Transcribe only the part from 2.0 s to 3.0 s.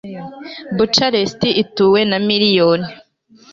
na miliyoni